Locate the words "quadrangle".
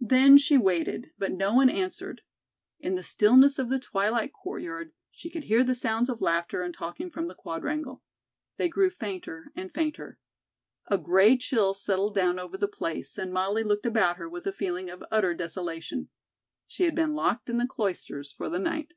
7.36-8.02